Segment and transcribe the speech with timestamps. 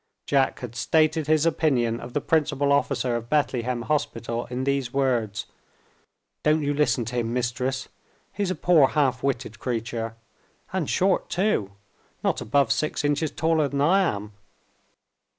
[0.25, 5.45] Jack had stated his opinion of the principal officer of Bethlehem Hospital in these words:
[6.41, 7.87] "Don't you listen to him, Mistress;
[8.33, 10.15] he's a poor half witted creature.
[10.73, 11.73] And short, too
[12.23, 14.31] not above six inches taller than I am!"